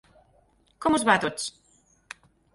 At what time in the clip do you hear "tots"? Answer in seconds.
1.27-1.47